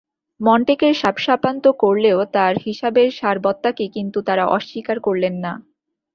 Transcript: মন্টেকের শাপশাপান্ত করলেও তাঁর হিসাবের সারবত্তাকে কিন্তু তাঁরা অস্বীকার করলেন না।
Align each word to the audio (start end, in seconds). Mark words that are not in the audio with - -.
মন্টেকের 0.39 0.93
শাপশাপান্ত 0.95 1.63
করলেও 1.83 2.19
তাঁর 2.35 2.53
হিসাবের 2.65 3.09
সারবত্তাকে 3.19 3.85
কিন্তু 3.95 4.17
তাঁরা 4.27 4.45
অস্বীকার 4.57 4.97
করলেন 4.99 5.35
না। 5.45 5.53